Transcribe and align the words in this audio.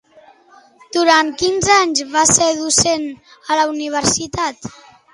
Durant 0.97 1.29
quins 1.43 1.69
anys 1.75 2.03
va 2.17 2.25
ser 2.33 2.49
docent 2.65 3.09
a 3.23 3.63
la 3.63 3.71
universitat? 3.79 4.73